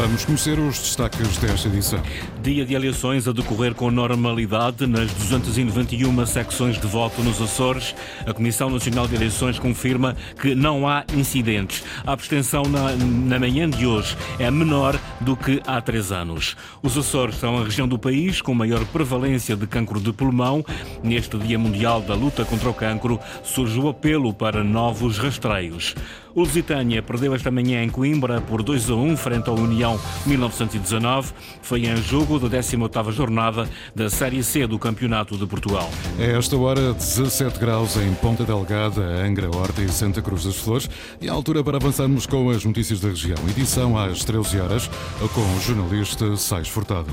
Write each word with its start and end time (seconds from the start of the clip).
Vamos 0.00 0.24
conhecer 0.24 0.60
os 0.60 0.78
destaques 0.78 1.38
desta 1.38 1.66
edição. 1.66 2.00
Dia 2.40 2.64
de 2.64 2.72
eleições 2.72 3.26
a 3.26 3.32
decorrer 3.32 3.74
com 3.74 3.90
normalidade 3.90 4.86
nas 4.86 5.12
291 5.12 6.24
secções 6.24 6.80
de 6.80 6.86
voto 6.86 7.20
nos 7.20 7.42
Açores. 7.42 7.96
A 8.24 8.32
Comissão 8.32 8.70
Nacional 8.70 9.08
de 9.08 9.16
Eleições 9.16 9.58
confirma 9.58 10.14
que 10.40 10.54
não 10.54 10.86
há 10.86 11.04
incidentes. 11.12 11.82
A 12.06 12.12
abstenção 12.12 12.62
na, 12.62 12.92
na 12.94 13.40
manhã 13.40 13.68
de 13.68 13.86
hoje 13.86 14.16
é 14.38 14.48
menor 14.52 14.96
do 15.20 15.36
que 15.36 15.60
há 15.66 15.80
três 15.80 16.12
anos. 16.12 16.56
Os 16.80 16.96
Açores 16.96 17.34
são 17.34 17.58
a 17.58 17.64
região 17.64 17.88
do 17.88 17.98
país 17.98 18.40
com 18.40 18.54
maior 18.54 18.84
prevalência 18.86 19.56
de 19.56 19.66
cancro 19.66 20.00
de 20.00 20.12
pulmão. 20.12 20.64
Neste 21.02 21.36
Dia 21.36 21.58
Mundial 21.58 22.02
da 22.02 22.14
Luta 22.14 22.44
contra 22.44 22.70
o 22.70 22.74
Cancro, 22.74 23.18
surge 23.42 23.80
o 23.80 23.88
apelo 23.88 24.32
para 24.32 24.62
novos 24.62 25.18
rastreios. 25.18 25.96
O 26.38 26.42
Lusitânia 26.42 27.02
perdeu 27.02 27.34
esta 27.34 27.50
manhã 27.50 27.82
em 27.82 27.88
Coimbra 27.88 28.40
por 28.40 28.62
2 28.62 28.90
a 28.90 28.94
1 28.94 29.16
frente 29.16 29.50
ao 29.50 29.56
União 29.56 30.00
1919. 30.24 31.32
Foi 31.60 31.84
em 31.84 31.96
jogo 31.96 32.38
da 32.38 32.60
18ª 32.60 33.10
jornada 33.10 33.68
da 33.92 34.08
Série 34.08 34.40
C 34.44 34.64
do 34.64 34.78
Campeonato 34.78 35.36
de 35.36 35.44
Portugal. 35.46 35.90
É 36.16 36.38
esta 36.38 36.56
hora 36.56 36.92
17 36.92 37.58
graus 37.58 37.96
em 37.96 38.14
Ponta 38.14 38.44
Delgada, 38.44 39.02
Angra, 39.02 39.48
Horta 39.48 39.82
e 39.82 39.88
Santa 39.88 40.22
Cruz 40.22 40.44
das 40.44 40.54
Flores 40.54 40.88
e 41.20 41.28
a 41.28 41.32
altura 41.32 41.64
para 41.64 41.78
avançarmos 41.78 42.24
com 42.24 42.50
as 42.50 42.64
notícias 42.64 43.00
da 43.00 43.08
região. 43.08 43.38
Edição 43.50 43.98
às 43.98 44.22
13 44.22 44.60
horas 44.60 44.88
com 45.34 45.40
o 45.40 45.60
jornalista 45.60 46.36
Sais 46.36 46.68
Furtado. 46.68 47.12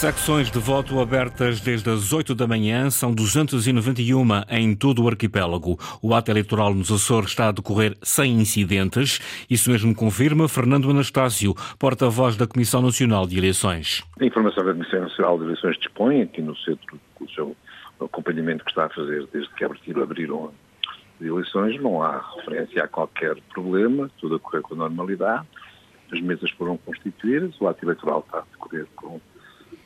Secções 0.00 0.50
de 0.50 0.58
voto 0.58 0.98
abertas 0.98 1.60
desde 1.60 1.90
as 1.90 2.10
8 2.10 2.34
da 2.34 2.46
manhã 2.46 2.88
são 2.88 3.12
291 3.12 4.24
em 4.48 4.74
todo 4.74 5.04
o 5.04 5.08
arquipélago. 5.08 5.78
O 6.00 6.14
ato 6.14 6.30
eleitoral 6.30 6.72
nos 6.72 6.90
Açores 6.90 7.28
está 7.28 7.48
a 7.48 7.52
decorrer 7.52 7.94
sem 8.00 8.32
incidentes. 8.32 9.20
Isso 9.50 9.70
mesmo 9.70 9.94
confirma 9.94 10.48
Fernando 10.48 10.88
Anastácio, 10.88 11.54
porta-voz 11.78 12.34
da 12.34 12.46
Comissão 12.46 12.80
Nacional 12.80 13.26
de 13.26 13.36
Eleições. 13.36 14.02
A 14.18 14.24
informação 14.24 14.64
que 14.64 14.70
a 14.70 14.72
Comissão 14.72 15.00
Nacional 15.02 15.36
de 15.36 15.44
Eleições 15.44 15.76
dispõe 15.76 16.22
aqui 16.22 16.40
no 16.40 16.56
centro 16.56 16.98
do 17.20 17.30
seu 17.32 17.54
acompanhamento 18.00 18.64
que 18.64 18.70
está 18.70 18.86
a 18.86 18.88
fazer 18.88 19.28
desde 19.30 19.52
que 19.52 19.64
abriram 19.64 20.46
as 21.20 21.26
eleições, 21.26 21.78
não 21.78 22.02
há 22.02 22.24
referência 22.36 22.84
a 22.84 22.88
qualquer 22.88 23.36
problema, 23.52 24.10
tudo 24.18 24.36
a 24.36 24.40
correr 24.40 24.62
com 24.62 24.74
normalidade. 24.74 25.46
As 26.10 26.22
mesas 26.22 26.50
foram 26.52 26.78
constituídas, 26.78 27.54
o 27.60 27.68
ato 27.68 27.84
eleitoral 27.84 28.24
está 28.26 28.38
a 28.38 28.44
decorrer 28.50 28.86
com 28.96 29.20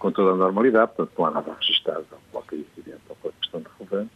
com 0.04 0.12
toda 0.12 0.32
a 0.32 0.36
normalidade, 0.36 0.92
portanto 0.94 1.18
não 1.18 1.24
há 1.24 1.30
nada 1.30 1.54
registado, 1.54 2.04
qualquer 2.30 2.56
incidente 2.56 3.00
ou 3.08 3.16
qualquer 3.16 3.40
questão 3.40 3.62
de 3.62 3.68
relevante, 3.78 4.10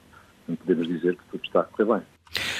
não 0.46 0.56
podemos 0.56 0.86
dizer 0.86 1.16
que 1.16 1.24
tudo 1.30 1.44
está 1.46 1.60
a 1.60 1.64
correr 1.64 1.86
bem. 1.86 2.02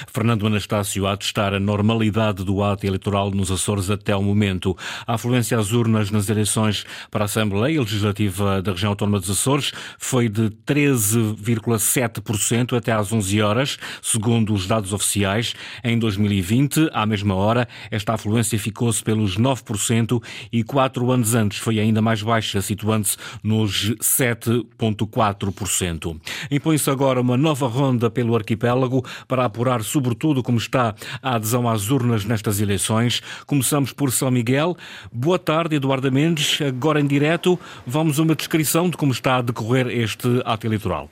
Fernando 0.07 0.47
Anastácio 0.47 1.07
a 1.07 1.17
testar 1.17 1.55
a 1.55 1.61
normalidade 1.61 2.45
do 2.45 2.63
ato 2.63 2.87
eleitoral 2.87 3.31
nos 3.31 3.51
Açores 3.51 3.89
até 3.91 4.15
o 4.15 4.23
momento. 4.23 4.77
A 5.07 5.15
afluência 5.15 5.59
às 5.59 5.73
urnas 5.73 6.11
nas 6.11 6.29
eleições 6.29 6.85
para 7.11 7.25
a 7.25 7.27
Assembleia 7.27 7.81
Legislativa 7.81 8.61
da 8.63 8.73
Região 8.73 8.91
Autónoma 8.91 9.21
dos 9.21 9.31
Açores 9.31 9.73
foi 9.99 10.29
de 10.29 10.51
13,7% 10.67 12.77
até 12.77 12.93
às 12.93 13.11
11 13.13 13.41
horas, 13.41 13.79
segundo 14.03 14.53
os 14.53 14.67
dados 14.67 14.93
oficiais. 14.93 15.55
Em 15.83 15.99
2020, 15.99 16.91
à 16.93 17.07
mesma 17.07 17.35
hora, 17.35 17.67
esta 17.91 18.13
afluência 18.15 18.59
ficou-se 18.59 19.03
pelos 19.03 19.39
9% 19.39 20.23
e 20.53 20.63
quatro 20.63 21.11
anos 21.11 21.35
antes 21.35 21.59
foi 21.59 21.79
ainda 21.79 22.03
mais 22.03 22.23
baixa, 22.23 22.61
situando-se 22.61 23.17
nos 23.43 23.95
7,4%. 24.01 26.21
Impõe-se 26.51 26.91
agora 26.91 27.21
uma 27.21 27.37
nova 27.37 27.69
ronda 27.69 28.11
pelo 28.11 28.35
arquipélago 28.35 29.05
para 29.27 29.45
apurar 29.45 29.59
apurar, 29.59 29.83
sobretudo, 29.89 30.43
como 30.43 30.59
está 30.59 30.95
a 31.23 31.35
adesão 31.35 31.69
às 31.69 31.91
urnas 31.91 32.25
nestas 32.25 32.61
eleições. 32.61 33.23
Começamos 33.47 33.93
por 33.93 34.13
São 34.13 34.31
Miguel. 34.31 34.77
Boa 35.13 35.39
tarde, 35.39 35.77
Eduardo 35.77 36.11
Mendes. 36.13 36.61
Agora 36.63 37.01
em 37.01 37.07
direto, 37.07 37.59
vamos 37.87 38.19
a 38.19 38.23
uma 38.23 38.35
descrição 38.35 38.89
de 38.89 38.97
como 38.97 39.13
está 39.13 39.37
a 39.37 39.43
decorrer 39.43 39.89
este 39.89 40.43
ato 40.45 40.67
eleitoral. 40.67 41.09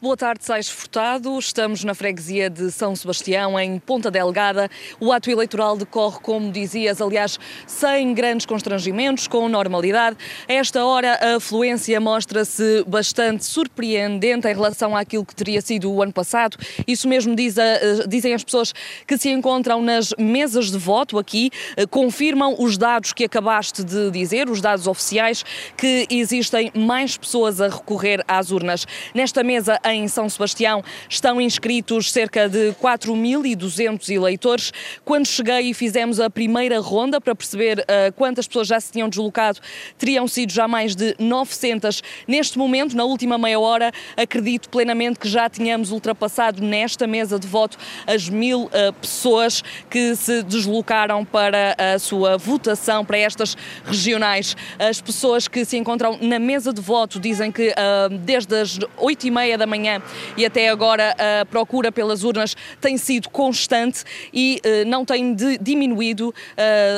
Boa 0.00 0.16
tarde, 0.16 0.44
Sais 0.44 0.68
Furtado. 0.68 1.36
Estamos 1.40 1.82
na 1.82 1.92
freguesia 1.92 2.48
de 2.48 2.70
São 2.70 2.94
Sebastião, 2.94 3.58
em 3.58 3.80
Ponta 3.80 4.12
Delgada. 4.12 4.70
O 5.00 5.10
ato 5.10 5.28
eleitoral 5.28 5.76
decorre, 5.76 6.20
como 6.22 6.52
dizias, 6.52 7.02
aliás, 7.02 7.36
sem 7.66 8.14
grandes 8.14 8.46
constrangimentos, 8.46 9.26
com 9.26 9.48
normalidade. 9.48 10.16
A 10.48 10.52
esta 10.52 10.84
hora, 10.84 11.18
a 11.20 11.34
afluência 11.34 12.00
mostra-se 12.00 12.84
bastante 12.86 13.44
surpreendente 13.44 14.46
em 14.46 14.54
relação 14.54 14.96
àquilo 14.96 15.26
que 15.26 15.34
teria 15.34 15.60
sido 15.60 15.90
o 15.90 16.00
ano 16.00 16.12
passado. 16.12 16.56
Isso 16.86 17.08
mesmo 17.08 17.34
diz 17.34 17.58
a, 17.58 17.64
eh, 17.64 18.06
dizem 18.06 18.34
as 18.34 18.44
pessoas 18.44 18.72
que 19.04 19.18
se 19.18 19.28
encontram 19.30 19.82
nas 19.82 20.14
mesas 20.16 20.70
de 20.70 20.78
voto 20.78 21.18
aqui, 21.18 21.50
eh, 21.76 21.86
confirmam 21.86 22.54
os 22.56 22.78
dados 22.78 23.12
que 23.12 23.24
acabaste 23.24 23.82
de 23.82 24.12
dizer, 24.12 24.48
os 24.48 24.60
dados 24.60 24.86
oficiais, 24.86 25.44
que 25.76 26.06
existem 26.08 26.70
mais 26.72 27.16
pessoas 27.16 27.60
a 27.60 27.66
recorrer 27.66 28.22
às 28.28 28.52
urnas. 28.52 28.86
Nesta 29.12 29.42
mesa, 29.42 29.76
em 29.92 30.08
São 30.08 30.28
Sebastião 30.28 30.82
estão 31.08 31.40
inscritos 31.40 32.12
cerca 32.12 32.48
de 32.48 32.72
4.200 32.82 34.10
eleitores. 34.10 34.72
Quando 35.04 35.26
cheguei 35.26 35.70
e 35.70 35.74
fizemos 35.74 36.20
a 36.20 36.28
primeira 36.28 36.80
ronda 36.80 37.20
para 37.20 37.34
perceber 37.34 37.80
uh, 37.80 38.12
quantas 38.14 38.46
pessoas 38.46 38.68
já 38.68 38.80
se 38.80 38.92
tinham 38.92 39.08
deslocado, 39.08 39.60
teriam 39.96 40.26
sido 40.28 40.52
já 40.52 40.68
mais 40.68 40.94
de 40.94 41.14
900. 41.18 42.02
Neste 42.26 42.58
momento, 42.58 42.96
na 42.96 43.04
última 43.04 43.38
meia 43.38 43.58
hora, 43.58 43.92
acredito 44.16 44.68
plenamente 44.68 45.18
que 45.18 45.28
já 45.28 45.48
tínhamos 45.48 45.90
ultrapassado 45.90 46.62
nesta 46.62 47.06
mesa 47.06 47.38
de 47.38 47.46
voto 47.46 47.78
as 48.06 48.28
mil 48.28 48.64
uh, 48.64 48.92
pessoas 49.00 49.62
que 49.88 50.14
se 50.16 50.42
deslocaram 50.42 51.24
para 51.24 51.76
a 51.78 51.98
sua 51.98 52.36
votação 52.36 53.04
para 53.04 53.18
estas 53.18 53.56
regionais. 53.84 54.56
As 54.78 55.00
pessoas 55.00 55.48
que 55.48 55.64
se 55.64 55.76
encontram 55.76 56.18
na 56.20 56.38
mesa 56.38 56.72
de 56.72 56.80
voto 56.80 57.18
dizem 57.18 57.50
que 57.50 57.68
uh, 57.68 58.08
desde 58.18 58.54
as 58.54 58.78
8 58.96 59.26
e 59.26 59.30
meia 59.30 59.58
da 59.58 59.66
manhã 59.66 59.77
manhã 59.78 60.02
e 60.36 60.44
até 60.44 60.68
agora 60.68 61.14
a 61.40 61.46
procura 61.46 61.92
pelas 61.92 62.24
urnas 62.24 62.56
tem 62.80 62.98
sido 62.98 63.30
constante 63.30 64.02
e 64.34 64.60
uh, 64.64 64.84
não 64.88 65.04
tem 65.04 65.32
de, 65.34 65.58
diminuído 65.58 66.30
uh, 66.30 66.34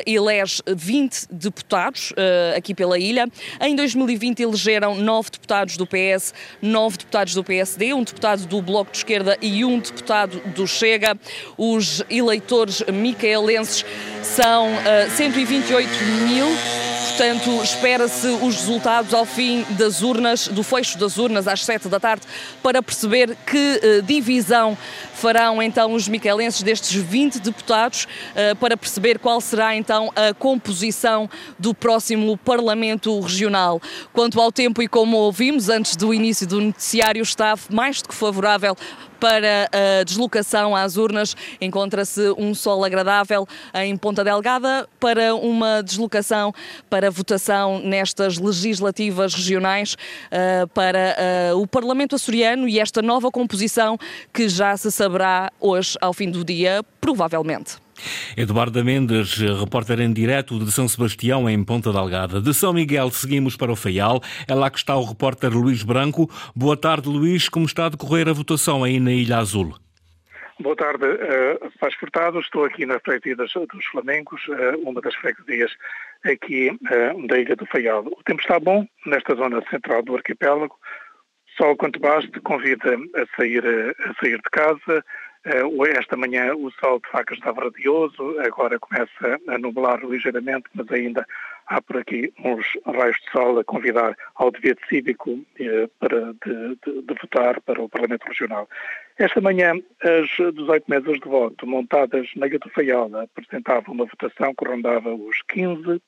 elege 0.06 0.62
20 0.66 1.26
deputados 1.30 2.12
uh, 2.12 2.56
aqui 2.56 2.74
pela 2.74 2.98
ilha. 2.98 3.26
Em 3.60 3.74
2020 3.74 4.40
elegeram 4.40 4.94
9 4.94 5.30
deputados 5.30 5.76
do 5.76 5.86
PS, 5.86 6.34
9 6.60 6.98
deputados 6.98 7.34
do 7.34 7.44
PSD, 7.44 7.94
um 7.94 8.02
deputado 8.02 8.46
do 8.46 8.60
Bloco 8.62 8.90
de 8.90 8.98
Esquerda 8.98 9.36
e 9.40 9.64
um 9.64 9.78
deputado 9.78 10.40
do 10.54 10.66
Chega. 10.66 11.16
Os 11.56 12.02
eleitores 12.10 12.82
micaelenses 12.92 13.84
são 14.22 14.72
uh, 14.72 15.10
128 15.32 15.88
mil. 16.28 16.46
Portanto, 17.08 17.62
espera-se 17.62 18.26
os 18.26 18.56
resultados 18.56 19.14
ao 19.14 19.24
fim 19.24 19.64
das 19.70 20.02
urnas, 20.02 20.48
do 20.48 20.62
fecho 20.62 20.98
das 20.98 21.16
urnas 21.16 21.48
às 21.48 21.64
7 21.64 21.88
da 21.88 21.98
tarde, 21.98 22.26
para 22.62 22.82
perceber 22.82 23.36
que 23.46 23.80
uh, 23.82 24.02
divisão 24.02 24.76
farão 25.14 25.62
então 25.62 25.94
os 25.94 26.06
miquelenses 26.08 26.62
destes 26.62 26.92
20 26.92 27.40
deputados, 27.40 28.04
uh, 28.04 28.56
para 28.56 28.76
perceber 28.76 29.18
qual 29.18 29.40
será 29.40 29.74
então 29.74 30.10
a 30.14 30.34
composição 30.34 31.28
do 31.58 31.74
próximo 31.74 32.36
Parlamento 32.36 33.18
Regional. 33.20 33.80
Quanto 34.12 34.40
ao 34.40 34.52
tempo, 34.52 34.82
e 34.82 34.88
como 34.88 35.16
ouvimos 35.16 35.68
antes 35.68 35.96
do 35.96 36.12
início 36.12 36.46
do 36.46 36.60
noticiário, 36.60 37.22
está 37.22 37.54
mais 37.70 38.02
do 38.02 38.08
que 38.08 38.14
favorável 38.14 38.76
para 39.22 39.70
a 39.70 40.02
deslocação 40.02 40.74
às 40.74 40.96
urnas. 40.96 41.36
Encontra-se 41.60 42.34
um 42.36 42.52
sol 42.56 42.84
agradável 42.84 43.46
em 43.72 43.96
Ponta 43.96 44.24
Delgada 44.24 44.88
para 44.98 45.32
uma 45.36 45.80
deslocação 45.80 46.52
para 46.90 47.08
votação 47.08 47.78
nestas 47.78 48.36
legislativas 48.36 49.32
regionais 49.32 49.94
uh, 49.94 50.66
para 50.74 51.16
uh, 51.52 51.60
o 51.60 51.68
Parlamento 51.68 52.16
açoriano 52.16 52.66
e 52.66 52.80
esta 52.80 53.00
nova 53.00 53.30
composição 53.30 53.96
que 54.32 54.48
já 54.48 54.76
se 54.76 54.90
saberá 54.90 55.52
hoje 55.60 55.96
ao 56.00 56.12
fim 56.12 56.28
do 56.28 56.44
dia, 56.44 56.82
provavelmente. 57.00 57.76
Eduardo 58.36 58.84
Mendes, 58.84 59.38
repórter 59.38 60.00
em 60.00 60.12
direto 60.12 60.58
de 60.58 60.70
São 60.70 60.88
Sebastião, 60.88 61.48
em 61.48 61.62
Ponta 61.64 61.92
Delgada. 61.92 62.40
De 62.40 62.52
São 62.54 62.72
Miguel 62.72 63.10
seguimos 63.10 63.56
para 63.56 63.72
o 63.72 63.76
Faial. 63.76 64.20
É 64.48 64.54
lá 64.54 64.70
que 64.70 64.78
está 64.78 64.96
o 64.96 65.04
repórter 65.04 65.50
Luís 65.52 65.82
Branco. 65.82 66.30
Boa 66.54 66.76
tarde, 66.76 67.08
Luís. 67.08 67.48
Como 67.48 67.66
está 67.66 67.86
a 67.86 67.88
decorrer 67.88 68.28
a 68.28 68.32
votação 68.32 68.84
aí 68.84 68.98
na 69.00 69.12
Ilha 69.12 69.38
Azul? 69.38 69.74
Boa 70.60 70.76
tarde, 70.76 71.04
uh, 71.06 71.72
Paz 71.80 71.94
Furtado. 71.94 72.38
Estou 72.38 72.64
aqui 72.64 72.86
na 72.86 73.00
freguesia 73.00 73.34
dos 73.36 73.84
Flamengos, 73.90 74.40
uh, 74.48 74.88
uma 74.88 75.00
das 75.00 75.14
freguesias 75.16 75.72
aqui 76.24 76.70
uh, 76.70 77.26
da 77.26 77.38
Ilha 77.38 77.56
do 77.56 77.66
Faial. 77.66 78.04
O 78.06 78.22
tempo 78.24 78.40
está 78.40 78.60
bom 78.60 78.86
nesta 79.06 79.34
zona 79.34 79.60
central 79.70 80.02
do 80.02 80.14
arquipélago. 80.14 80.76
Sol 81.56 81.76
quanto 81.76 81.98
baste 81.98 82.40
convida 82.40 82.94
a 82.94 83.36
sair, 83.36 83.62
a 83.66 84.14
sair 84.20 84.36
de 84.36 84.50
casa, 84.50 84.78
eh, 84.88 85.02
esta 85.44 86.16
manhã 86.16 86.54
o 86.54 86.70
sol 86.72 87.00
de 87.00 87.10
facto 87.10 87.34
estava 87.34 87.64
radioso, 87.64 88.38
agora 88.40 88.78
começa 88.78 89.40
a 89.48 89.58
nublar 89.58 90.04
ligeiramente, 90.04 90.64
mas 90.74 90.90
ainda 90.90 91.26
há 91.66 91.80
por 91.80 91.98
aqui 91.98 92.32
uns 92.44 92.66
raios 92.86 93.16
de 93.16 93.30
sol 93.30 93.58
a 93.58 93.64
convidar 93.64 94.16
ao 94.36 94.50
dever 94.50 94.78
cívico 94.88 95.40
eh, 95.58 95.88
para 95.98 96.32
de, 96.44 96.78
de, 96.84 97.02
de, 97.02 97.14
votar 97.20 97.60
para 97.62 97.82
o 97.82 97.88
Parlamento 97.88 98.26
Regional. 98.26 98.68
Esta 99.18 99.40
manhã, 99.40 99.74
as 100.02 100.28
18 100.54 100.84
mesas 100.88 101.18
de 101.18 101.28
voto 101.28 101.66
montadas 101.66 102.28
na 102.36 102.46
do 102.46 102.70
Faial 102.70 103.10
apresentavam 103.16 103.94
uma 103.94 104.06
votação 104.06 104.54
que 104.54 104.64
rondava 104.64 105.14
os 105.14 105.36
15%. 105.52 106.00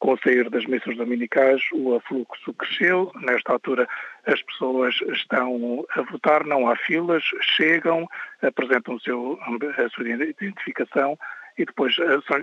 Com 0.00 0.14
o 0.14 0.18
sair 0.18 0.48
das 0.48 0.64
missas 0.64 0.96
dominicais, 0.96 1.62
o 1.72 1.94
afluxo 1.94 2.54
cresceu. 2.54 3.12
Nesta 3.20 3.52
altura, 3.52 3.86
as 4.26 4.42
pessoas 4.42 4.94
estão 5.12 5.84
a 5.94 6.02
votar, 6.02 6.44
não 6.44 6.68
há 6.68 6.74
filas, 6.74 7.22
chegam, 7.42 8.08
apresentam 8.42 8.98
seu, 8.98 9.38
a 9.42 9.88
sua 9.90 10.08
identificação 10.08 11.18
e 11.58 11.66
depois 11.66 11.94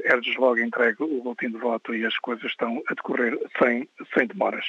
é-lhes 0.05 0.35
logo 0.37 0.59
entregue 0.59 1.01
o 1.01 1.23
boletim 1.23 1.49
de 1.49 1.57
voto 1.57 1.95
e 1.95 2.05
as 2.05 2.17
coisas 2.19 2.45
estão 2.45 2.81
a 2.87 2.93
decorrer 2.93 3.35
sem, 3.59 3.89
sem 4.13 4.27
demoras. 4.27 4.65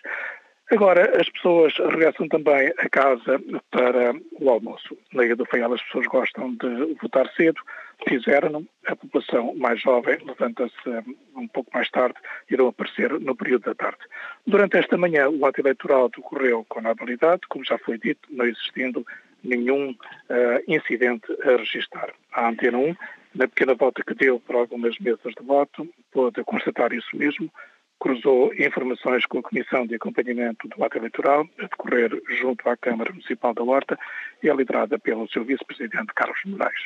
Agora, 0.70 1.18
as 1.18 1.26
pessoas 1.30 1.72
regressam 1.78 2.28
também 2.28 2.70
a 2.76 2.88
casa 2.90 3.40
para 3.70 4.12
o 4.38 4.50
almoço. 4.50 4.98
Na 5.14 5.24
Ilha 5.24 5.34
do 5.34 5.46
Faial 5.46 5.72
as 5.72 5.82
pessoas 5.82 6.06
gostam 6.06 6.54
de 6.56 6.94
votar 7.00 7.26
cedo, 7.34 7.58
fizeram 8.06 8.66
A 8.86 8.94
população 8.94 9.54
mais 9.56 9.80
jovem 9.80 10.18
levanta-se 10.24 10.90
um 11.34 11.48
pouco 11.48 11.70
mais 11.72 11.88
tarde, 11.90 12.16
irão 12.50 12.68
aparecer 12.68 13.18
no 13.18 13.34
período 13.34 13.64
da 13.64 13.74
tarde. 13.74 13.98
Durante 14.46 14.76
esta 14.76 14.98
manhã, 14.98 15.30
o 15.30 15.46
ato 15.46 15.60
eleitoral 15.60 16.10
decorreu 16.10 16.66
com 16.68 16.82
normalidade, 16.82 17.42
como 17.48 17.64
já 17.64 17.78
foi 17.78 17.98
dito, 17.98 18.28
não 18.30 18.44
existindo 18.44 19.06
nenhum 19.42 19.90
uh, 19.90 20.62
incidente 20.66 21.26
a 21.44 21.56
registrar. 21.56 22.12
A 22.32 22.48
Antena 22.48 22.76
1, 22.76 22.96
na 23.34 23.48
pequena 23.48 23.74
volta 23.74 24.02
que 24.04 24.14
deu 24.14 24.38
por 24.40 24.56
algumas 24.56 24.98
mesas 24.98 25.32
de 25.34 25.46
voto, 25.46 25.88
pôde 26.12 26.44
constatar 26.44 26.92
isso 26.92 27.16
mesmo, 27.16 27.50
cruzou 27.98 28.52
informações 28.54 29.26
com 29.26 29.38
a 29.38 29.42
Comissão 29.42 29.86
de 29.86 29.94
Acompanhamento 29.94 30.68
do 30.68 30.84
Ato 30.84 30.98
Eleitoral, 30.98 31.46
a 31.58 31.62
decorrer 31.62 32.10
junto 32.40 32.68
à 32.68 32.76
Câmara 32.76 33.12
Municipal 33.12 33.52
da 33.52 33.62
Horta, 33.62 33.98
e 34.42 34.48
é 34.48 34.54
liderada 34.54 34.98
pelo 34.98 35.28
seu 35.28 35.44
vice-presidente 35.44 36.12
Carlos 36.14 36.38
Moraes. 36.46 36.80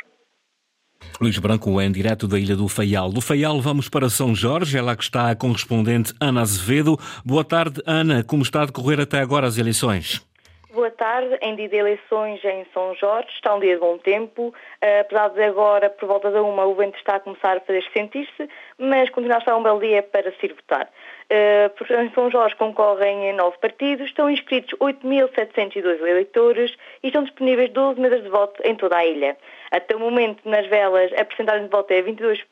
Luís 1.21 1.39
Branco, 1.39 1.81
em 1.81 1.91
direto 1.91 2.27
da 2.27 2.39
Ilha 2.39 2.57
do 2.57 2.69
Faial. 2.69 3.11
Do 3.11 3.21
Faial 3.21 3.61
vamos 3.61 3.89
para 3.89 4.09
São 4.09 4.35
Jorge, 4.35 4.79
é 4.79 4.83
lá 4.83 4.97
que 4.97 5.03
está 5.03 5.31
a 5.31 5.37
correspondente 5.37 6.15
Ana 6.21 6.41
Azevedo. 6.41 6.99
Boa 7.25 7.45
tarde, 7.45 7.83
Ana. 7.87 8.25
Como 8.25 8.43
está 8.43 8.63
a 8.63 8.67
decorrer 8.67 9.01
até 9.01 9.19
agora 9.21 9.47
as 9.47 9.59
eleições? 9.59 10.32
Boa 10.73 10.91
tarde. 10.91 11.37
Em 11.43 11.55
dia 11.55 11.69
de 11.69 11.77
eleições 11.77 12.43
em 12.43 12.65
São 12.73 12.95
Jorge 12.95 13.29
está 13.35 13.55
um 13.55 13.61
dia 13.61 13.75
de 13.75 13.81
bom 13.81 13.99
tempo. 13.99 14.49
Uh, 14.49 15.01
apesar 15.03 15.29
de 15.29 15.43
agora, 15.43 15.91
por 15.91 16.07
volta 16.07 16.31
da 16.31 16.43
uma, 16.43 16.65
o 16.65 16.75
vento 16.75 16.97
está 16.97 17.17
a 17.17 17.21
começar 17.21 17.59
a 17.59 17.61
fazer 17.61 17.85
sentir-se, 17.93 18.49
mas 18.79 19.11
continua 19.11 19.37
a 19.37 19.41
estar 19.41 19.55
um 19.55 19.63
belo 19.63 19.81
dia 19.81 20.03
para 20.03 20.33
se 20.33 20.47
ir 20.47 20.55
votar. 20.55 20.91
Uh, 21.31 22.03
em 22.03 22.11
São 22.15 22.31
Jorge 22.31 22.57
concorrem 22.57 23.35
nove 23.35 23.59
partidos, 23.59 24.07
estão 24.07 24.31
inscritos 24.31 24.73
8.702 24.79 26.01
eleitores 26.07 26.75
e 27.03 27.09
estão 27.09 27.23
disponíveis 27.23 27.71
12 27.71 28.01
mesas 28.01 28.23
de 28.23 28.31
voto 28.31 28.63
em 28.65 28.75
toda 28.75 28.97
a 28.97 29.05
ilha. 29.05 29.37
Até 29.71 29.95
o 29.95 30.01
momento, 30.01 30.49
nas 30.49 30.67
velas, 30.69 31.13
a 31.13 31.23
percentagem 31.23 31.65
de 31.65 31.71
voto 31.71 31.91
é 31.91 32.01
22 32.01 32.43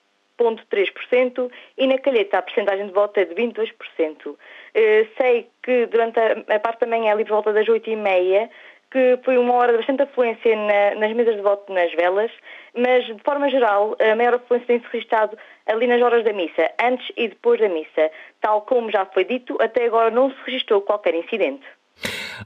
0,3% 0.41 1.51
e 1.77 1.87
na 1.87 1.99
Calheta 1.99 2.39
a 2.39 2.43
percentagem 2.43 2.87
de 2.87 2.93
voto 2.93 3.19
é 3.19 3.25
de 3.25 3.35
22%. 3.35 4.37
Eh, 4.75 5.07
sei 5.19 5.49
que 5.63 5.87
durante 5.87 6.19
a, 6.19 6.59
parte 6.61 6.81
da 6.81 6.87
manhã, 6.87 7.13
ali 7.13 7.25
por 7.25 7.35
volta 7.35 7.53
das 7.53 7.67
8h30, 7.67 8.49
que 8.91 9.19
foi 9.25 9.39
uma 9.39 9.55
hora 9.55 9.73
de 9.73 9.79
bastante 9.79 10.03
afluência 10.03 10.57
na, 10.57 11.01
nas 11.01 11.15
mesas 11.15 11.37
de 11.37 11.43
voto 11.43 11.73
nas 11.73 11.93
velas, 11.93 12.31
mas 12.75 13.07
de 13.07 13.23
forma 13.25 13.49
geral 13.49 13.97
a 14.01 14.17
maior 14.17 14.35
afluência 14.35 14.67
tem-se 14.67 14.87
registrado 14.93 15.39
ali 15.67 15.87
nas 15.87 16.03
horas 16.03 16.25
da 16.25 16.33
missa, 16.33 16.71
antes 16.83 17.07
e 17.17 17.29
depois 17.29 17.61
da 17.61 17.69
missa. 17.69 18.11
Tal 18.41 18.63
como 18.63 18.91
já 18.91 19.07
foi 19.07 19.25
dito, 19.25 19.57
até 19.61 19.87
agora 19.87 20.11
não 20.11 20.31
se 20.31 20.37
registrou 20.45 20.81
qualquer 20.81 21.15
incidente. 21.15 21.65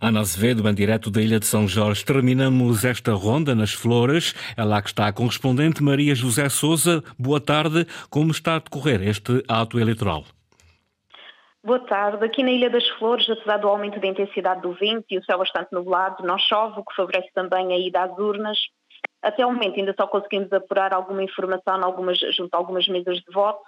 Ana 0.00 0.20
Azevedo, 0.20 0.68
em 0.68 0.74
direto 0.74 1.10
da 1.10 1.22
Ilha 1.22 1.38
de 1.38 1.46
São 1.46 1.68
Jorge. 1.68 2.04
Terminamos 2.04 2.84
esta 2.84 3.12
ronda 3.12 3.54
nas 3.54 3.72
Flores. 3.72 4.34
É 4.56 4.64
lá 4.64 4.82
que 4.82 4.88
está 4.88 5.06
a 5.06 5.12
correspondente 5.12 5.82
Maria 5.82 6.14
José 6.14 6.48
Souza. 6.48 7.02
Boa 7.16 7.40
tarde. 7.40 7.86
Como 8.10 8.32
está 8.32 8.56
a 8.56 8.58
decorrer 8.58 9.02
este 9.02 9.42
ato 9.48 9.78
eleitoral? 9.78 10.24
Boa 11.64 11.80
tarde. 11.80 12.22
Aqui 12.22 12.42
na 12.42 12.50
Ilha 12.50 12.68
das 12.68 12.86
Flores, 12.98 13.26
apesar 13.30 13.56
do 13.56 13.68
aumento 13.68 13.98
da 13.98 14.06
intensidade 14.06 14.60
do 14.60 14.74
vento 14.74 15.06
e 15.08 15.16
o 15.16 15.24
céu 15.24 15.38
bastante 15.38 15.72
nublado, 15.72 16.22
não 16.22 16.36
chove, 16.36 16.78
o 16.78 16.84
que 16.84 16.94
favorece 16.94 17.30
também 17.32 17.72
a 17.72 17.78
ida 17.78 18.02
às 18.02 18.18
urnas. 18.18 18.58
Até 19.22 19.46
o 19.46 19.50
momento 19.50 19.80
ainda 19.80 19.94
só 19.98 20.06
conseguimos 20.06 20.52
apurar 20.52 20.92
alguma 20.92 21.22
informação 21.22 21.82
algumas, 21.82 22.18
junto 22.36 22.54
a 22.54 22.58
algumas 22.58 22.86
mesas 22.86 23.16
de 23.16 23.32
voto 23.32 23.62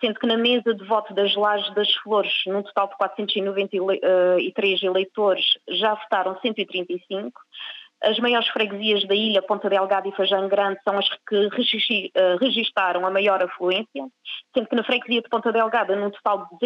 sendo 0.00 0.18
que 0.18 0.26
na 0.26 0.38
mesa 0.38 0.74
de 0.74 0.84
voto 0.86 1.12
das 1.12 1.36
Lajes 1.36 1.72
das 1.74 1.92
Flores, 1.96 2.32
num 2.46 2.62
total 2.62 2.88
de 2.88 2.96
493 2.96 4.82
eleitores, 4.82 5.44
já 5.68 5.94
votaram 5.94 6.40
135. 6.40 7.40
As 8.02 8.18
maiores 8.18 8.48
freguesias 8.48 9.06
da 9.06 9.14
ilha, 9.14 9.40
Ponta 9.40 9.68
Delgada 9.70 10.08
e 10.08 10.12
Fajão 10.12 10.48
Grande, 10.48 10.80
são 10.82 10.98
as 10.98 11.08
que 11.08 12.10
eh, 12.14 12.36
registaram 12.40 13.06
a 13.06 13.10
maior 13.10 13.42
afluência, 13.42 14.08
sendo 14.52 14.68
que 14.68 14.76
na 14.76 14.84
freguesia 14.84 15.22
de 15.22 15.28
Ponta 15.28 15.52
Delgada, 15.52 15.94
num 15.94 16.10
total 16.10 16.48
de 16.50 16.58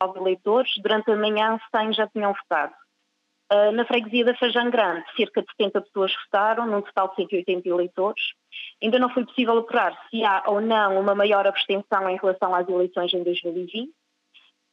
209 0.00 0.18
eleitores, 0.18 0.72
durante 0.78 1.10
a 1.10 1.16
manhã 1.16 1.58
100 1.74 1.92
já 1.92 2.06
tinham 2.08 2.32
votado. 2.32 2.72
Uh, 3.52 3.72
na 3.72 3.84
freguesia 3.84 4.24
da 4.24 4.36
Fajã 4.36 4.70
Grande, 4.70 5.04
cerca 5.16 5.42
de 5.42 5.48
70 5.50 5.80
pessoas 5.82 6.12
votaram, 6.24 6.66
num 6.66 6.82
total 6.82 7.08
de 7.08 7.16
180 7.16 7.68
eleitores. 7.68 8.22
Ainda 8.82 8.98
não 8.98 9.10
foi 9.10 9.24
possível 9.24 9.58
apurar 9.58 9.96
se 10.08 10.24
há 10.24 10.44
ou 10.46 10.60
não 10.60 11.00
uma 11.00 11.14
maior 11.14 11.46
abstenção 11.46 12.08
em 12.08 12.16
relação 12.16 12.54
às 12.54 12.68
eleições 12.68 13.12
em 13.12 13.22
2020. 13.24 13.82
Uh, 13.82 13.90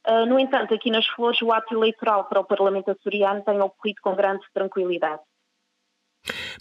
ah, 0.06 0.26
no 0.26 0.40
entanto, 0.40 0.74
aqui 0.74 0.92
nas 0.92 1.08
Flores, 1.08 1.42
o 1.42 1.52
ato 1.52 1.74
eleitoral 1.74 2.26
para 2.26 2.40
o 2.40 2.46
Parlamento 2.46 2.92
açoriano 2.92 3.44
tem 3.44 3.60
ocorrido 3.60 4.00
com 4.02 4.16
grande 4.16 4.46
tranquilidade. 4.54 5.22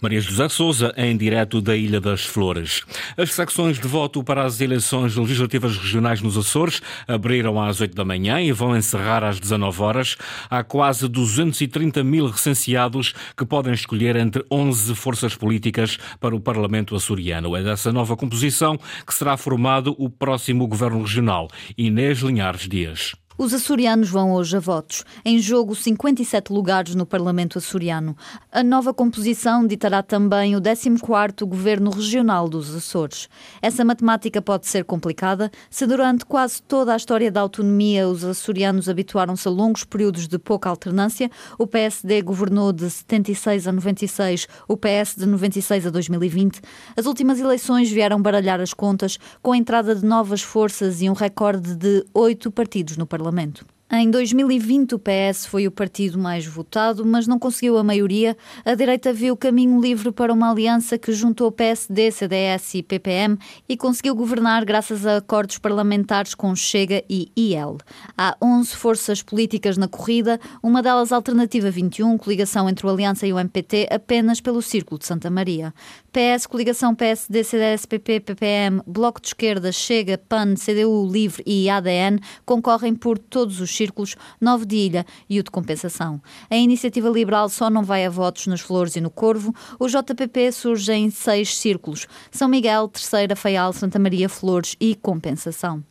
Maria 0.01 0.21
José 0.21 0.47
Souza, 0.47 0.93
em 0.95 1.17
direto 1.17 1.59
da 1.59 1.75
Ilha 1.75 1.99
das 1.99 2.23
Flores. 2.23 2.83
As 3.17 3.33
secções 3.33 3.79
de 3.79 3.87
voto 3.87 4.23
para 4.23 4.43
as 4.43 4.61
eleições 4.61 5.15
legislativas 5.15 5.75
regionais 5.77 6.21
nos 6.21 6.37
Açores 6.37 6.81
abriram 7.07 7.61
às 7.61 7.81
8 7.81 7.95
da 7.95 8.05
manhã 8.05 8.41
e 8.41 8.51
vão 8.51 8.77
encerrar 8.77 9.23
às 9.23 9.39
19 9.39 9.81
horas. 9.81 10.15
Há 10.49 10.63
quase 10.63 11.07
230 11.07 12.03
mil 12.03 12.27
recenseados 12.27 13.13
que 13.35 13.45
podem 13.45 13.73
escolher 13.73 14.15
entre 14.15 14.45
11 14.51 14.93
forças 14.95 15.35
políticas 15.35 15.97
para 16.19 16.35
o 16.35 16.39
Parlamento 16.39 16.95
açoriano. 16.95 17.55
É 17.55 17.63
dessa 17.63 17.91
nova 17.91 18.15
composição 18.15 18.77
que 19.05 19.13
será 19.13 19.35
formado 19.35 19.95
o 19.97 20.09
próximo 20.09 20.67
Governo 20.67 21.01
Regional. 21.01 21.47
Inês 21.77 22.19
Linhares 22.19 22.67
Dias. 22.67 23.15
Os 23.39 23.53
açorianos 23.53 24.09
vão 24.09 24.33
hoje 24.33 24.57
a 24.57 24.59
votos. 24.59 25.03
Em 25.23 25.37
jogo, 25.37 25.75
57 25.75 26.51
lugares 26.51 26.95
no 26.95 27.05
Parlamento 27.05 27.59
açoriano. 27.59 28.17
A 28.51 28.63
nova 28.63 28.91
composição 28.95 29.67
ditará 29.67 30.01
também 30.01 30.55
o 30.55 30.59
14º 30.59 31.45
Governo 31.45 31.91
Regional 31.91 32.49
dos 32.49 32.75
Açores. 32.75 33.29
Essa 33.61 33.85
matemática 33.85 34.41
pode 34.41 34.65
ser 34.65 34.85
complicada 34.85 35.51
se 35.69 35.85
durante 35.85 36.25
quase 36.25 36.63
toda 36.63 36.95
a 36.95 36.97
história 36.97 37.31
da 37.31 37.39
autonomia 37.41 38.09
os 38.09 38.23
açorianos 38.23 38.89
habituaram-se 38.89 39.47
a 39.47 39.51
longos 39.51 39.83
períodos 39.83 40.27
de 40.27 40.39
pouca 40.39 40.67
alternância. 40.67 41.29
O 41.59 41.67
PSD 41.67 42.23
governou 42.23 42.73
de 42.73 42.89
76 42.89 43.67
a 43.67 43.71
96, 43.71 44.47
o 44.67 44.75
PS 44.75 45.15
de 45.15 45.27
96 45.27 45.85
a 45.85 45.89
2020. 45.91 46.59
As 46.97 47.05
últimas 47.05 47.39
eleições 47.39 47.91
vieram 47.91 48.19
baralhar 48.19 48.59
as 48.59 48.73
contas 48.73 49.19
com 49.43 49.51
a 49.51 49.57
entrada 49.57 49.93
de 49.93 50.03
novas 50.03 50.41
forças 50.41 51.03
e 51.03 51.09
um 51.09 51.13
recorde 51.13 51.75
de 51.75 52.03
oito 52.15 52.49
partidos 52.49 52.97
no 52.97 53.05
Parlamento. 53.05 53.26
Parlamento. 53.27 53.65
Em 53.89 54.11
2020, 54.11 54.95
o 54.95 54.99
PS 54.99 55.45
foi 55.45 55.65
o 55.65 55.71
partido 55.71 56.19
mais 56.19 56.45
votado, 56.45 57.05
mas 57.05 57.25
não 57.25 57.39
conseguiu 57.39 57.77
a 57.77 57.83
maioria. 57.83 58.35
A 58.65 58.75
direita 58.75 59.13
viu 59.13 59.37
caminho 59.37 59.79
livre 59.79 60.11
para 60.11 60.33
uma 60.33 60.51
aliança 60.51 60.97
que 60.97 61.13
juntou 61.13 61.49
PSD, 61.53 62.11
CDS 62.11 62.75
e 62.75 62.83
PPM 62.83 63.37
e 63.67 63.77
conseguiu 63.77 64.13
governar 64.13 64.65
graças 64.65 65.05
a 65.05 65.17
acordos 65.17 65.57
parlamentares 65.57 66.35
com 66.35 66.53
Chega 66.53 67.01
e 67.09 67.31
IL. 67.33 67.77
Há 68.17 68.35
11 68.43 68.75
forças 68.75 69.23
políticas 69.23 69.77
na 69.77 69.87
corrida, 69.87 70.37
uma 70.61 70.83
delas 70.83 71.13
Alternativa 71.13 71.71
21, 71.71 72.17
coligação 72.17 72.67
entre 72.67 72.85
o 72.85 72.89
Aliança 72.89 73.25
e 73.25 73.31
o 73.31 73.39
MPT, 73.39 73.87
apenas 73.89 74.41
pelo 74.41 74.61
Círculo 74.61 74.99
de 74.99 75.05
Santa 75.05 75.29
Maria. 75.29 75.73
PS, 76.17 76.47
coligação 76.47 76.95
PSD, 76.95 77.43
CDS, 77.43 77.85
PP, 77.85 78.21
PPM, 78.21 78.81
Bloco 78.87 79.21
de 79.21 79.27
Esquerda, 79.27 79.71
Chega, 79.71 80.17
PAN, 80.17 80.55
CDU, 80.55 81.07
Livre 81.07 81.43
e 81.45 81.69
ADN 81.69 82.19
concorrem 82.43 82.95
por 82.95 83.19
todos 83.19 83.61
os 83.61 83.69
círculos, 83.69 84.15
nove 84.41 84.65
de 84.65 84.77
ilha 84.77 85.05
e 85.29 85.39
o 85.39 85.43
de 85.43 85.51
compensação. 85.51 86.19
A 86.49 86.55
iniciativa 86.55 87.07
liberal 87.07 87.47
só 87.49 87.69
não 87.69 87.83
vai 87.83 88.03
a 88.03 88.09
votos 88.09 88.47
nas 88.47 88.61
Flores 88.61 88.95
e 88.95 89.01
no 89.01 89.11
Corvo. 89.11 89.53
O 89.79 89.87
JPP 89.87 90.51
surge 90.51 90.91
em 90.91 91.11
seis 91.11 91.55
círculos: 91.55 92.07
São 92.31 92.47
Miguel, 92.47 92.87
Terceira, 92.87 93.35
Faial, 93.35 93.71
Santa 93.71 93.99
Maria, 93.99 94.27
Flores 94.27 94.75
e 94.79 94.95
compensação. 94.95 95.83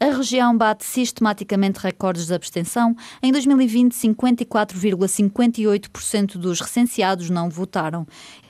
A 0.00 0.06
região 0.06 0.56
bate 0.56 0.82
sistematicamente 0.84 1.80
recordes 1.80 2.26
de 2.26 2.34
abstenção. 2.34 2.96
Em 3.22 3.30
2020, 3.32 3.92
54,58% 3.92 6.38
dos 6.38 6.60
recenseados 6.60 7.28
não 7.28 7.50
votaram. 7.50 8.06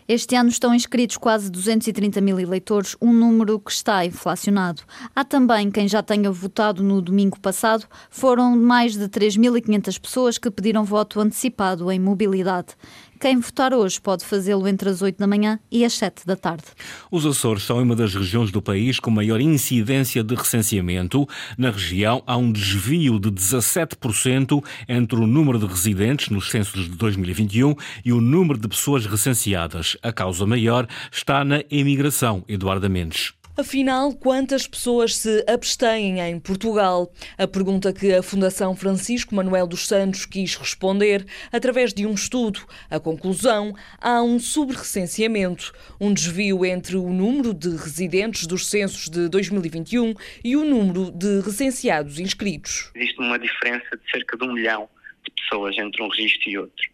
Este 0.07 0.37
ano 0.37 0.51
estão 0.51 0.75
inscritos 0.75 1.17
quase 1.17 1.51
230 1.51 2.21
mil 2.21 2.39
eleitores, 2.39 2.95
um 3.01 3.11
número 3.11 3.59
que 3.59 3.73
está 3.73 4.05
inflacionado. 4.05 4.83
Há 5.17 5.25
também 5.25 5.71
quem 5.71 5.89
já 5.89 6.03
tenha 6.03 6.31
votado 6.31 6.83
no 6.83 7.01
domingo 7.01 7.41
passado, 7.41 7.87
foram 8.11 8.55
mais 8.55 8.95
de 8.95 9.09
3.500 9.09 9.99
pessoas 9.99 10.37
que 10.37 10.51
pediram 10.51 10.85
voto 10.85 11.21
antecipado 11.21 11.91
em 11.91 11.99
mobilidade. 11.99 12.75
Quem 13.21 13.39
votar 13.39 13.73
hoje 13.73 14.01
pode 14.01 14.25
fazê-lo 14.25 14.67
entre 14.69 14.89
as 14.89 15.03
8 15.03 15.19
da 15.19 15.27
manhã 15.27 15.59
e 15.71 15.85
as 15.85 15.95
7 15.95 16.27
da 16.27 16.37
tarde. 16.37 16.65
Os 17.11 17.25
Açores 17.25 17.63
são 17.63 17.83
uma 17.83 17.97
das 17.97 18.15
regiões 18.15 18.51
do 18.51 18.61
país 18.61 19.01
com 19.01 19.11
maior 19.11 19.41
incidência 19.41 20.23
de 20.23 20.35
recenseamento. 20.35 21.27
Na 21.57 21.71
região 21.71 22.23
há 22.27 22.37
um 22.37 22.51
desvio 22.53 23.19
de 23.19 23.31
17% 23.31 24.63
entre 24.89 25.19
o 25.19 25.27
número 25.27 25.59
de 25.59 25.67
residentes 25.67 26.29
nos 26.29 26.51
censos 26.51 26.85
de 26.85 26.97
2021 26.97 27.75
e 28.05 28.13
o 28.13 28.21
número 28.21 28.59
de 28.59 28.69
pessoas 28.69 29.07
recenseadas. 29.07 29.97
A 30.03 30.13
causa 30.13 30.47
maior 30.47 30.87
está 31.11 31.45
na 31.45 31.63
emigração, 31.71 32.45
Eduardo 32.49 32.89
Mendes. 32.91 33.33
Afinal, 33.57 34.13
quantas 34.13 34.67
pessoas 34.67 35.15
se 35.15 35.45
abstêm 35.49 36.19
em 36.19 36.41
Portugal? 36.41 37.13
A 37.39 37.47
pergunta 37.47 37.93
que 37.93 38.13
a 38.13 38.21
Fundação 38.21 38.75
Francisco 38.75 39.33
Manuel 39.33 39.69
dos 39.69 39.87
Santos 39.87 40.27
quis 40.27 40.57
responder 40.57 41.25
através 41.53 41.95
de 41.95 42.05
um 42.05 42.15
estudo. 42.15 42.59
A 42.91 42.99
conclusão: 42.99 43.73
há 44.01 44.21
um 44.21 44.41
subrecenseamento, 44.41 45.73
um 46.01 46.13
desvio 46.13 46.65
entre 46.65 46.97
o 46.97 47.09
número 47.11 47.55
de 47.55 47.69
residentes 47.69 48.45
dos 48.45 48.67
censos 48.67 49.09
de 49.09 49.29
2021 49.29 50.15
e 50.43 50.57
o 50.57 50.65
número 50.65 51.13
de 51.13 51.41
recenseados 51.41 52.19
inscritos. 52.19 52.91
Existe 52.97 53.21
uma 53.21 53.39
diferença 53.39 53.97
de 53.97 54.11
cerca 54.11 54.37
de 54.37 54.45
um 54.45 54.53
milhão 54.53 54.89
de 55.25 55.31
pessoas 55.31 55.79
entre 55.79 56.03
um 56.03 56.09
registro 56.09 56.51
e 56.51 56.59
outro. 56.59 56.85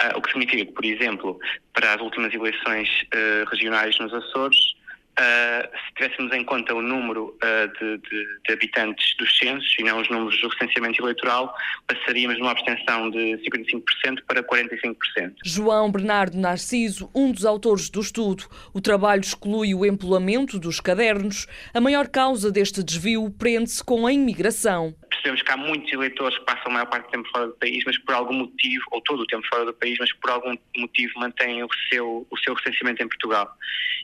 Uh, 0.00 0.18
o 0.18 0.22
que 0.22 0.30
significa 0.30 0.66
que, 0.66 0.72
por 0.72 0.84
exemplo, 0.84 1.36
para 1.72 1.94
as 1.94 2.00
últimas 2.00 2.32
eleições 2.32 2.88
uh, 3.12 3.50
regionais 3.50 3.98
nos 3.98 4.14
Açores, 4.14 4.76
Uh, 5.18 5.64
tivéssemos 5.96 6.32
em 6.32 6.44
conta 6.44 6.74
o 6.74 6.82
número 6.82 7.36
uh, 7.42 7.78
de, 7.78 7.98
de, 7.98 8.26
de, 8.46 8.52
habitantes 8.52 9.16
dos 9.16 9.36
censos 9.38 9.74
e 9.78 9.82
não 9.82 10.00
os 10.00 10.08
números 10.08 10.40
do 10.40 10.48
recenseamento 10.48 11.02
eleitoral, 11.02 11.54
passaríamos 11.86 12.38
numa 12.38 12.50
abstenção 12.52 13.10
de 13.10 13.18
55% 13.18 14.22
para 14.26 14.42
45%. 14.42 14.96
João 15.44 15.90
Bernardo 15.90 16.36
Narciso, 16.36 17.10
um 17.14 17.32
dos 17.32 17.44
autores 17.44 17.88
do 17.88 18.00
estudo, 18.00 18.44
o 18.72 18.80
trabalho 18.80 19.20
exclui 19.20 19.74
o 19.74 19.84
empolamento 19.84 20.58
dos 20.58 20.80
cadernos. 20.80 21.46
A 21.72 21.80
maior 21.80 22.08
causa 22.08 22.52
deste 22.52 22.82
desvio 22.82 23.30
prende-se 23.30 23.82
com 23.82 24.06
a 24.06 24.12
imigração 24.12 24.94
percebemos 25.16 25.42
que 25.42 25.52
há 25.52 25.56
muitos 25.56 25.92
eleitores 25.92 26.38
que 26.38 26.44
passam 26.44 26.66
a 26.66 26.70
maior 26.70 26.86
parte 26.86 27.06
do 27.06 27.10
tempo 27.10 27.28
fora 27.30 27.46
do 27.46 27.54
país, 27.54 27.82
mas 27.84 27.98
por 27.98 28.14
algum 28.14 28.34
motivo, 28.34 28.84
ou 28.90 29.00
todo 29.00 29.20
o 29.20 29.26
tempo 29.26 29.46
fora 29.48 29.64
do 29.64 29.74
país, 29.74 29.96
mas 29.98 30.12
por 30.12 30.30
algum 30.30 30.56
motivo 30.76 31.18
mantêm 31.18 31.62
o 31.62 31.68
seu, 31.88 32.26
o 32.30 32.38
seu 32.38 32.54
recenseamento 32.54 33.02
em 33.02 33.08
Portugal. 33.08 33.50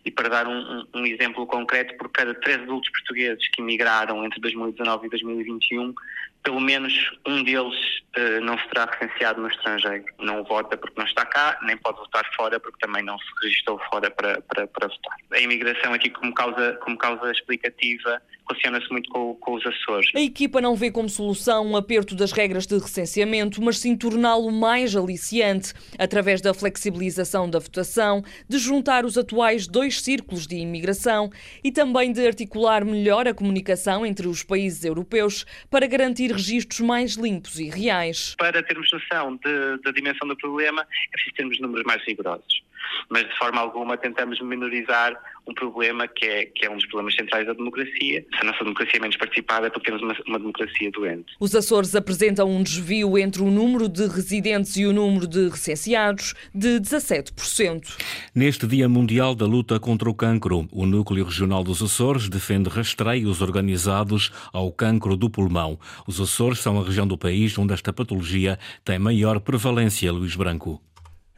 E 0.05 0.11
para 0.11 0.29
dar 0.29 0.49
um, 0.49 0.87
um 0.95 1.07
exemplo 1.07 1.47
concreto, 1.47 1.97
por 1.97 2.11
cada 2.11 2.35
três 2.35 2.59
adultos 2.61 2.91
portugueses 2.91 3.49
que 3.49 3.63
emigraram 3.63 4.25
entre 4.25 4.41
2019 4.41 5.07
e 5.07 5.11
2021, 5.11 5.95
pelo 6.43 6.61
menos 6.61 6.93
um 7.27 7.43
deles 7.45 7.75
uh, 8.17 8.41
não 8.43 8.59
será 8.59 8.87
recenseado 8.87 9.41
no 9.41 9.49
estrangeiro. 9.49 10.05
Não 10.19 10.43
vota 10.45 10.77
porque 10.77 10.99
não 10.99 11.07
está 11.07 11.25
cá, 11.25 11.59
nem 11.63 11.77
pode 11.77 11.99
votar 11.99 12.25
fora 12.35 12.59
porque 12.59 12.79
também 12.81 13.03
não 13.03 13.19
se 13.19 13.27
registrou 13.43 13.81
fora 13.91 14.11
para, 14.11 14.41
para, 14.43 14.67
para 14.67 14.89
votar. 14.89 15.17
A 15.33 15.41
imigração 15.41 15.93
aqui 15.93 16.11
como 16.11 16.35
causa, 16.35 16.75
como 16.83 16.99
causa 16.99 17.31
explicativa 17.31 18.21
relaciona-se 18.49 18.91
muito 18.91 19.09
com, 19.11 19.35
com, 19.37 19.55
os 19.55 19.65
Açores. 19.67 20.11
A 20.15 20.21
equipa 20.21 20.61
não 20.61 20.75
vê 20.75 20.91
como 20.91 21.09
solução 21.09 21.67
um 21.67 21.77
aperto 21.77 22.15
das 22.15 22.33
regras 22.33 22.67
de 22.67 22.77
recenseamento, 22.77 23.63
mas 23.63 23.79
sim 23.79 23.97
torná-lo 23.97 24.51
mais 24.51 24.95
aliciante, 24.97 25.73
através 25.99 26.41
da 26.41 26.53
flexibilização 26.53 27.49
da 27.49 27.59
votação, 27.59 28.23
de 28.49 28.59
juntar 28.59 29.05
os 29.05 29.17
atuais 29.17 29.67
dois 29.67 30.01
círculos 30.01 30.47
de 30.47 30.57
imigração 30.57 31.31
e 31.63 31.71
também 31.71 32.13
de 32.13 32.27
articular 32.27 32.85
melhor 32.85 33.27
a 33.29 33.35
comunicação 33.35 34.05
entre 34.05 34.27
os 34.27 34.43
países 34.43 34.85
europeus 34.85 35.47
para 35.71 35.87
garantir 35.87 36.32
registros 36.33 36.81
mais 36.81 37.15
limpos 37.15 37.59
e 37.59 37.69
reais. 37.69 38.35
Para 38.39 38.63
termos 38.63 38.91
noção 38.93 39.39
da 39.85 39.91
dimensão 39.91 40.27
do 40.27 40.37
problema, 40.37 40.83
é 40.83 41.13
preciso 41.13 41.35
termos 41.35 41.61
números 41.61 41.85
mais 41.85 42.03
rigorosos 42.05 42.63
mas 43.09 43.29
de 43.29 43.39
forma 43.39 43.61
alguma 43.61 43.97
tentamos 43.97 44.41
minorizar 44.41 45.19
um 45.47 45.55
problema 45.55 46.07
que 46.07 46.25
é, 46.25 46.47
que 46.47 46.67
é 46.67 46.71
um 46.71 46.77
dos 46.77 46.87
problemas 46.87 47.15
centrais 47.15 47.47
da 47.47 47.53
democracia. 47.53 48.25
Se 48.33 48.41
a 48.41 48.45
nossa 48.45 48.63
democracia 48.63 48.99
é 48.99 49.01
menos 49.01 49.17
participada 49.17 49.67
é 49.67 49.71
porque 49.71 49.87
temos 49.87 50.03
uma, 50.03 50.15
uma 50.27 50.39
democracia 50.39 50.91
doente. 50.91 51.35
Os 51.41 51.55
Açores 51.55 51.95
apresentam 51.95 52.49
um 52.49 52.63
desvio 52.63 53.19
entre 53.19 53.43
o 53.43 53.51
número 53.51 53.89
de 53.89 54.07
residentes 54.07 54.77
e 54.77 54.87
o 54.87 54.93
número 54.93 55.27
de 55.27 55.49
recenseados 55.49 56.35
de 56.55 56.81
17%. 56.81 57.97
Neste 58.35 58.67
Dia 58.67 58.89
Mundial 58.89 59.35
da 59.35 59.47
Luta 59.47 59.79
contra 59.81 60.09
o 60.09 60.15
Cancro, 60.15 60.69
o 60.71 60.87
Núcleo 60.87 61.25
Regional 61.25 61.65
dos 61.65 61.83
Açores 61.83 62.29
defende 62.29 62.69
rastreios 62.69 63.41
organizados 63.41 64.31
ao 64.53 64.71
cancro 64.73 65.17
do 65.17 65.29
pulmão. 65.29 65.79
Os 66.07 66.21
Açores 66.21 66.61
são 66.61 66.81
a 66.81 66.85
região 66.85 67.07
do 67.07 67.19
país 67.19 67.57
onde 67.59 67.75
esta 67.75 67.93
patologia 67.93 68.59
tem 68.85 68.99
maior 68.99 69.41
prevalência, 69.41 70.13
Luís 70.13 70.37
Branco. 70.37 70.81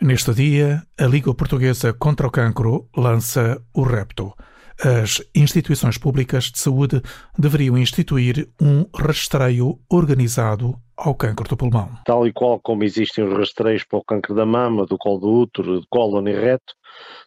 Neste 0.00 0.34
dia, 0.34 0.82
a 0.98 1.06
Liga 1.06 1.32
Portuguesa 1.34 1.92
contra 1.92 2.26
o 2.26 2.30
Cancro 2.30 2.88
lança 2.96 3.62
o 3.72 3.82
Repto. 3.82 4.34
As 4.82 5.22
instituições 5.34 5.96
públicas 5.96 6.44
de 6.50 6.58
saúde 6.58 7.00
deveriam 7.38 7.78
instituir 7.78 8.48
um 8.60 8.84
rastreio 8.94 9.78
organizado 9.88 10.74
ao 10.96 11.14
cancro 11.14 11.48
do 11.48 11.56
pulmão. 11.56 11.90
Tal 12.04 12.26
e 12.26 12.32
qual 12.32 12.58
como 12.60 12.82
existem 12.82 13.24
os 13.24 13.32
rastreios 13.36 13.84
para 13.84 13.98
o 13.98 14.04
cancro 14.04 14.34
da 14.34 14.44
mama, 14.44 14.84
do 14.84 14.98
colo 14.98 15.20
do 15.20 15.28
útero, 15.28 15.80
do 15.80 15.86
colo 15.88 16.28
e 16.28 16.32
reto, 16.32 16.74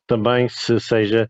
também 0.05 0.48
se 0.50 0.79
seja, 0.79 1.27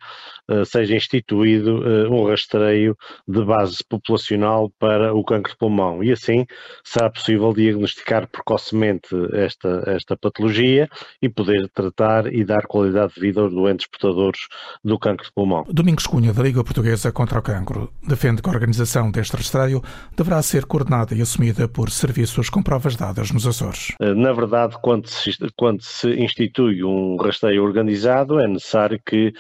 eh, 0.50 0.66
seja 0.66 0.96
instituído 0.96 1.84
eh, 1.84 2.08
um 2.08 2.26
rastreio 2.28 2.96
de 3.28 3.44
base 3.44 3.78
populacional 3.88 4.72
para 4.80 5.14
o 5.14 5.24
cancro 5.24 5.52
de 5.52 5.58
pulmão 5.58 6.04
e 6.04 6.12
assim 6.12 6.46
será 6.84 7.10
possível 7.10 7.54
diagnosticar 7.54 8.28
precocemente 8.28 9.10
esta, 9.34 9.84
esta 9.88 10.16
patologia 10.16 10.88
e 11.22 11.28
poder 11.28 11.68
tratar 11.70 12.32
e 12.32 12.44
dar 12.46 12.68
qualidade 12.68 13.14
de 13.16 13.22
vida 13.22 13.42
aos 13.42 13.52
doentes 13.52 13.88
portadores 13.88 14.42
do 14.84 14.98
cancro 15.00 15.26
de 15.26 15.34
pulmão. 15.34 15.66
Domingos 15.70 16.06
Cunha, 16.06 16.34
da 16.34 16.44
Liga 16.44 16.64
Portuguesa 16.64 17.12
contra 17.12 17.40
o 17.40 17.42
Cancro, 17.42 17.92
defende 18.08 18.42
que 18.42 18.50
a 18.50 18.54
organização 18.54 19.12
deste 19.12 19.36
rastreio 19.36 19.82
deverá 20.16 20.42
ser 20.42 20.66
coordenada 20.66 21.16
e 21.16 21.22
assumida 21.22 21.68
por 21.68 21.90
serviços 21.90 22.50
com 22.50 22.62
provas 22.62 22.96
dadas 22.96 23.32
nos 23.32 23.48
Açores. 23.48 23.94
Eh, 24.00 24.14
na 24.14 24.34
verdade, 24.34 24.76
quando 24.82 25.08
se, 25.08 25.32
quando 25.56 25.82
se 25.82 26.10
institui 26.22 26.84
um 26.84 27.16
rastreio 27.18 27.64
organizado, 27.64 28.37
é 28.40 28.48
necessário 28.48 29.00
que 29.06 29.34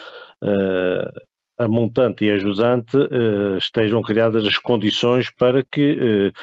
uh, 0.43 1.09
a 1.57 1.67
montante 1.67 2.25
e 2.25 2.31
a 2.31 2.37
jusante 2.37 2.97
uh, 2.97 3.57
estejam 3.57 4.01
criadas 4.01 4.45
as 4.45 4.57
condições 4.57 5.31
para 5.31 5.63
que 5.63 5.93
uh, 5.93 6.33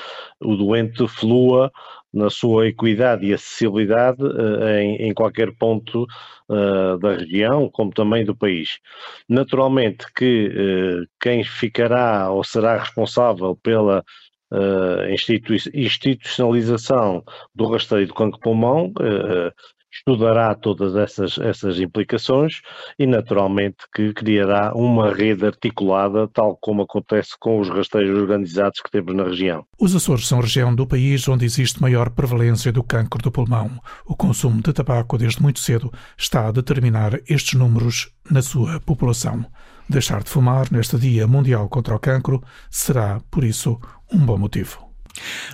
o 0.49 0.57
doente 0.57 1.07
flua 1.07 1.71
na 2.13 2.31
sua 2.31 2.69
equidade 2.69 3.27
e 3.27 3.35
acessibilidade 3.35 4.23
em, 4.81 5.09
em, 5.09 5.13
qualquer 5.13 5.53
ponto 5.59 6.07
da 7.01 7.17
região, 7.17 7.69
como 7.69 7.91
também 7.91 8.25
do 8.25 8.37
país. 8.37 8.79
Naturalmente 9.29 10.07
que 10.15 10.49
quem 11.21 11.43
ficará 11.43 12.31
ou 12.31 12.45
será 12.45 12.79
responsável 12.79 13.59
pela 13.61 14.05
institucionalização 15.11 17.25
do 17.53 17.67
rastreio 17.67 18.07
do 18.07 18.15
cancro 18.15 18.39
pulmão 18.39 18.93
estudará 19.95 20.55
todas 20.55 20.97
essas, 20.97 21.39
essas 21.39 21.79
implicações 21.79 22.61
e, 22.99 23.07
naturalmente, 23.07 23.79
que 23.95 24.13
criará 24.13 24.73
uma 24.75 25.13
rede 25.13 25.47
articulada, 25.47 26.29
tal 26.29 26.57
como 26.61 26.83
acontece 26.83 27.31
com 27.39 27.61
os 27.61 27.69
rastreios 27.69 28.19
organizados 28.19 28.81
que 28.81 28.91
temos 28.91 29.15
na 29.15 29.25
região. 29.25 29.65
Os 29.79 29.95
Açores 29.95 30.27
são 30.27 30.41
região 30.41 30.75
do 30.75 30.87
país 30.87 31.27
onde 31.29 31.45
existe 31.45 31.81
maior 31.81 32.11
prevalência 32.11 32.73
do 32.73 32.83
cancro 32.83 33.23
do 33.23 33.31
pulmão. 33.31 33.71
O 34.07 34.17
consumo 34.17 34.61
de 34.61 34.73
tabaco 34.73 35.17
desde 35.17 35.43
muito 35.43 35.61
cedo 35.61 35.93
está 36.19 36.49
a 36.49 36.53
determinar 36.53 37.21
estes 37.29 37.55
números 37.59 38.11
na 38.31 38.43
sua 38.43 38.81
população. 38.81 39.45
Deixar 39.89 40.23
de 40.23 40.31
fumar 40.31 40.73
neste 40.73 40.99
Dia 40.99 41.27
Mundial 41.27 41.69
contra 41.69 41.95
o 41.95 41.99
Cancro 41.99 42.43
será, 42.71 43.21
por 43.31 43.45
isso, 43.45 43.79
um 44.11 44.19
bom 44.19 44.39
motivo. 44.39 44.84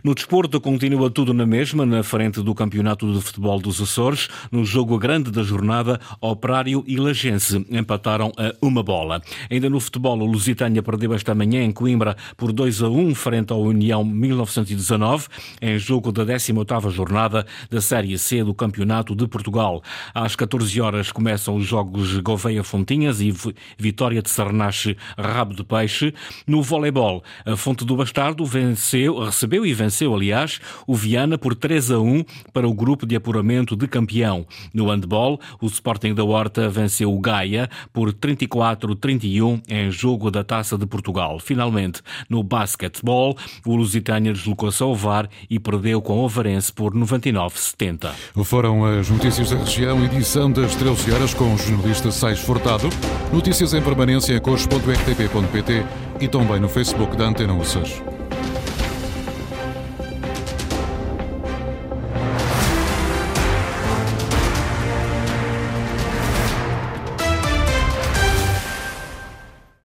No 0.02 0.14
desporto, 0.14 0.61
continua 0.61 1.11
tudo 1.11 1.35
na 1.35 1.45
mesma, 1.45 1.85
na 1.85 2.02
frente 2.02 2.43
do 2.43 2.55
Campeonato 2.55 3.12
de 3.12 3.21
Futebol 3.21 3.61
dos 3.61 3.81
Açores. 3.81 4.29
No 4.50 4.64
jogo 4.64 4.99
grande 4.99 5.31
da 5.31 5.43
jornada, 5.43 6.00
Operário 6.21 6.83
e 6.87 6.97
Lagense 6.97 7.67
empataram 7.71 8.33
a 8.37 8.55
uma 8.64 8.83
bola. 8.83 9.21
Ainda 9.50 9.69
no 9.69 9.79
futebol, 9.79 10.19
o 10.19 10.25
Lusitânia 10.25 10.83
perdeu 10.83 11.12
esta 11.12 11.35
manhã 11.35 11.62
em 11.62 11.73
Coimbra 11.73 12.17
por 12.37 12.52
2 12.52 12.83
a 12.83 12.88
1 12.88 13.14
frente 13.14 13.52
ao 13.52 13.61
União 13.61 14.02
1919, 14.02 15.29
em 15.61 15.79
jogo 15.79 16.11
da 16.11 16.25
18ª 16.25 16.90
jornada 16.90 17.47
da 17.69 17.81
Série 17.81 18.17
C 18.19 18.43
do 18.43 18.55
Campeonato 18.55 19.14
de 19.14 19.26
Portugal. 19.26 19.83
Às 20.14 20.35
14 20.35 20.81
horas 20.81 21.12
começam 21.12 21.57
os 21.57 21.67
jogos 21.67 22.17
Gouveia 22.19 22.64
Fontinhas 22.64 23.21
e 23.21 23.35
Vitória 23.79 24.23
de 24.23 24.31
Sarnache 24.31 24.97
Rabo 25.19 25.55
de 25.55 25.64
Peixe. 25.64 26.14
No 26.47 26.62
voleibol, 26.62 27.23
a 27.45 27.57
Fonte 27.57 27.85
do 27.85 27.97
Bastardo 27.97 28.45
venceu, 28.47 29.19
recebeu 29.19 29.50
recebeu 29.50 29.66
e 29.66 29.75
venceu, 29.75 30.14
aliás, 30.14 30.61
o 30.87 30.95
Viana 30.95 31.37
por 31.37 31.54
3 31.57 31.90
a 31.90 31.99
1 31.99 32.25
para 32.52 32.69
o 32.69 32.73
grupo 32.73 33.04
de 33.04 33.16
apuramento 33.16 33.75
de 33.75 33.88
campeão. 33.88 34.47
No 34.73 34.88
handball, 34.88 35.40
o 35.61 35.66
Sporting 35.66 36.14
da 36.14 36.23
Horta 36.23 36.69
venceu 36.69 37.12
o 37.12 37.19
Gaia 37.19 37.69
por 37.92 38.12
34-31 38.12 39.61
em 39.69 39.90
jogo 39.90 40.30
da 40.30 40.45
Taça 40.45 40.78
de 40.78 40.87
Portugal. 40.87 41.40
Finalmente, 41.40 42.00
no 42.28 42.42
basquetebol, 42.42 43.37
o 43.66 43.75
Lusitânia 43.75 44.33
deslocou-se 44.33 44.83
ao 44.83 44.95
VAR 44.95 45.28
e 45.49 45.59
perdeu 45.59 46.00
com 46.00 46.23
o 46.23 46.25
Avarense 46.25 46.73
por 46.73 46.95
99-70. 46.95 48.11
Foram 48.45 48.85
as 48.85 49.11
notícias 49.11 49.50
da 49.50 49.57
região, 49.57 50.04
edição 50.04 50.50
das 50.50 50.76
13 50.76 51.12
horas 51.12 51.35
com 51.35 51.54
o 51.54 51.59
jornalista 51.59 52.11
Sais 52.11 52.38
Fortado. 52.38 52.88
Notícias 53.33 53.75
em 53.75 53.83
permanência 53.83 54.35
em 54.35 54.40
cores.rtp.pt 54.40 55.85
e 56.21 56.28
também 56.28 56.61
no 56.61 56.69
Facebook 56.69 57.16
da 57.16 57.25
Antena 57.25 57.54
Uças. 57.54 58.20